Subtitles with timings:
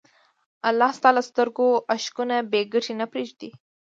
[0.69, 3.49] الله ستا له سترګو اشکونه بېګټې نه پرېږدي.